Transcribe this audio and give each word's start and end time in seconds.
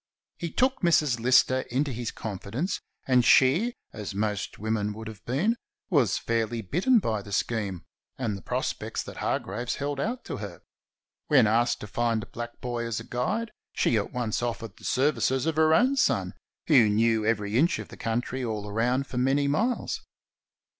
He 0.39 0.49
took 0.49 0.81
Mrs. 0.81 1.19
Lister 1.19 1.59
into 1.69 1.91
his 1.91 2.09
confidence, 2.09 2.79
and 3.05 3.23
she, 3.23 3.75
as 3.93 4.15
most 4.15 4.57
women 4.57 4.93
would 4.93 5.07
have 5.07 5.23
been, 5.25 5.57
was 5.91 6.17
fairly 6.17 6.63
bitten 6.63 6.97
by 6.97 7.21
the 7.21 7.31
scheme 7.31 7.83
and 8.17 8.35
the 8.35 8.41
prospects 8.41 9.03
that 9.03 9.17
Hargraves 9.17 9.75
held 9.75 9.99
out 9.99 10.25
to 10.25 10.37
her. 10.37 10.63
When 11.27 11.45
asked 11.45 11.81
to 11.81 11.87
find 11.87 12.23
a 12.23 12.25
black 12.25 12.59
boy 12.61 12.85
as 12.87 12.99
a 12.99 13.03
guide, 13.03 13.51
she 13.73 13.95
at 13.95 14.11
once 14.11 14.41
offered 14.41 14.75
the 14.77 14.85
services 14.85 15.45
of 15.45 15.55
her 15.55 15.71
own 15.71 15.95
son, 15.97 16.33
who 16.65 16.89
knew 16.89 17.23
every 17.23 17.55
inch 17.55 17.77
of 17.77 17.89
the 17.89 17.95
country 17.95 18.43
all 18.43 18.71
round 18.71 19.05
for 19.05 19.19
many 19.19 19.47
miles. 19.47 20.01